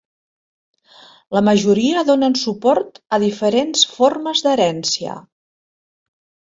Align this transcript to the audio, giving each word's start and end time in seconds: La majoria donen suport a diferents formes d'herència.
La 1.37 1.43
majoria 1.49 2.03
donen 2.09 2.37
suport 2.45 2.99
a 3.19 3.23
diferents 3.27 3.87
formes 3.95 4.43
d'herència. 4.49 5.23